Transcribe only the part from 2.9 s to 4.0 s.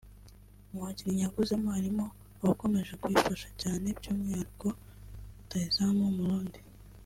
kuyifasha cyane